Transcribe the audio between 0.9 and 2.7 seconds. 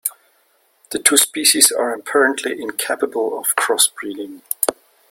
two species are apparently